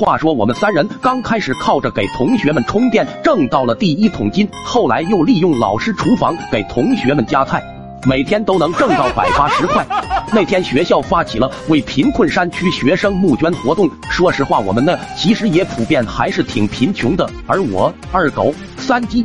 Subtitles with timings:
[0.00, 7.62] 话说我们三人刚开始靠着给同学们充电挣到了第一桶金，后来又利用老师厨房给同学们夹菜，
[8.06, 9.86] 每天都能挣到百八十块。
[10.32, 17.28] 那天学校发起了为贫困山区学生募捐活动，说实话，我们呢其实也普遍还是挺贫穷的。
[17.46, 19.22] 而我二狗三鸡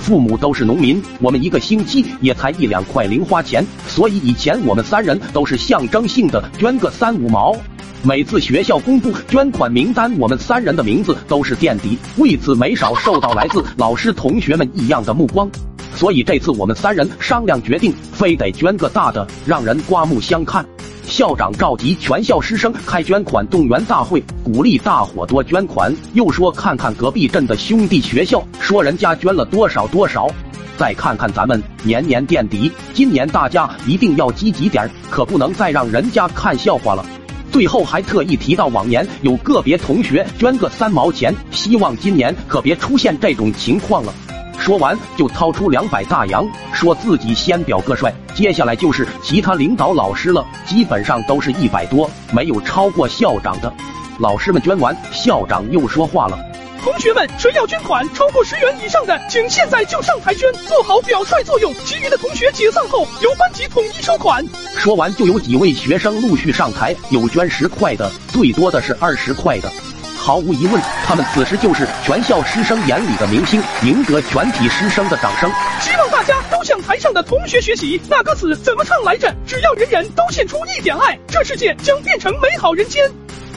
[0.00, 7.54] 父母都是农民，我们一个星期也才一两块零花钱，所以以前我们三人都是象征性的捐个三五毛。
[8.02, 15.50] 每次学校公布捐款名单，我们三人的名字都是垫底，为此没少受到来自老师同学们异样的目光。
[15.96, 20.64] 所以这次我们三人商量决定，非得捐个大的，让人刮目相看。
[21.04, 30.28] 校长召集全校师生开捐款动员大会，鼓励大伙多捐款，又说看看隔壁镇的兄弟学校，说人家捐了多少多少，
[30.76, 37.04] 再看看咱们年年垫底，今年大家一定要积极点，可不能再让人家看笑话了。
[37.52, 44.12] 最后还特意提到往年有个别同学捐个三毛钱，希望今年可别出现这种情况了。
[44.58, 53.72] 说完就掏出两百大洋，说自己先表个帅，接下来就是其他领导老师了，基本上都是一百多，没有超过校长的。
[54.18, 56.38] 老师们捐完，校长又说话了。
[56.86, 61.74] 同学们，谁要捐款超过十元以上的，请现在就上台捐，做好表率作用。
[61.84, 64.40] 其余的同学解散后，由班级统一收款。
[64.78, 69.68] 说完，就有几位学生陆续上台，有捐十块的，最多的是二十块的。
[70.16, 75.50] 毫无疑问，他们此时就是全校师生眼里的明星，赢得全体师生的掌声。
[75.80, 79.34] 希望大家都向台上的同学学习，那歌词怎么唱来着？
[79.44, 83.10] 只要人人都献出一点爱，这世界将变成美好人间。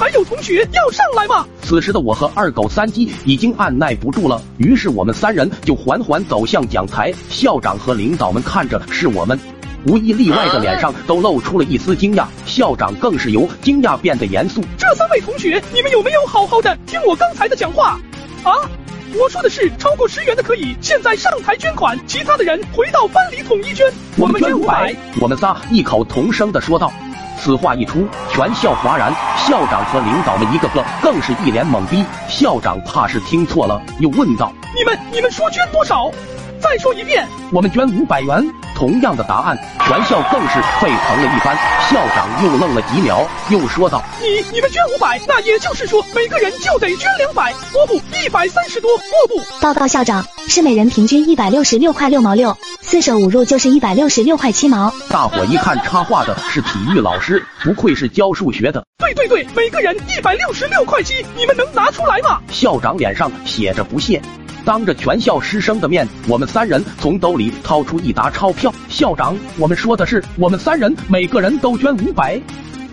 [0.00, 1.46] 还有同学要上来吗？
[1.60, 7.12] 此时的我和二狗三鸡已经按耐不住了，于是我们三人就缓缓走向讲台。
[7.28, 9.38] 校长和领导们看着是我们，
[9.86, 14.62] 无一例外的脸上都露出了一丝惊讶，校长更是由惊讶变得严肃。
[14.78, 18.00] 这三位同学，你们有没有好好的听我刚才的讲话？
[18.42, 18.56] 啊，
[19.20, 23.86] 我说的是超过十元的可以现在上台捐款，其他的人回到班里统一捐。
[24.16, 26.90] 我们捐五百，我们仨异口同声的说道。
[27.40, 32.04] 此话一出，全校哗然，校长和领导们一个个更是一脸懵逼。
[32.28, 36.10] 校长怕是听错了，又问道：“你们你们说捐多少？
[36.60, 38.46] 再说一遍。”我们捐五百元。
[38.76, 41.54] 同样的答案，全校更是沸腾了一番。
[41.90, 54.90] 校长又愣了几秒，又说道：“你你们捐五百，那也就是说每个人就得捐两百，哦不，一百三十多，哦不。”报告校长，是每人平均一百六十六块六毛六，四舍五入就是一百六十六块七毛。
[55.10, 58.82] 大伙一看，插话的是体育老师，不愧是教数学的。
[58.96, 62.40] 对对对，每个人一百六十六块七，你们能拿出来吗？
[62.50, 64.22] 校长脸上写着不屑。
[64.64, 68.72] 当着全校师生的面，我们三人从兜里掏出一沓钞票。
[68.88, 72.40] 校长，我们说的是我们三人每个人都捐五百，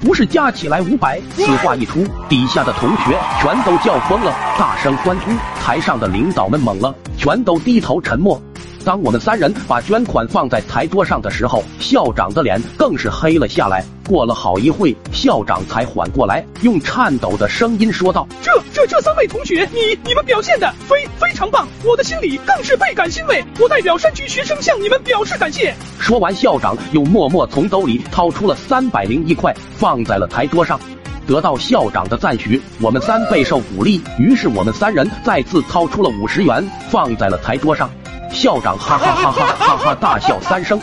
[0.02, 1.22] 不是加起来五百。
[1.36, 5.32] 此话一出，底下的同学全都叫疯了，大声欢呼。
[5.62, 8.42] 台上的领导们懵了，全都低头沉默。
[8.88, 13.84] 当我们三人把捐款放在台桌上的时候，校长的脸更是黑了下来。
[14.08, 23.44] 过了好一会，校长才缓过来，用颤抖的声音说道：“这、这、这三位同学，你、你们表现的非非常棒，我的心里更是倍感欣慰。
[23.60, 30.80] 我代表山区学生向你们表示感谢。”说完，校长又默默从兜里掏出了三百零一块，放在了台桌上。
[31.28, 37.90] 得到校长的赞许，我们三备受鼓励，于是我们三人再次掏出了五十元，放在了台桌上。
[38.32, 40.80] 校长哈哈哈哈哈哈大笑三声。